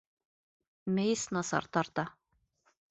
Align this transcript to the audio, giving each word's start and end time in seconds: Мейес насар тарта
Мейес 0.95 1.23
насар 1.37 1.65
тарта 1.77 2.05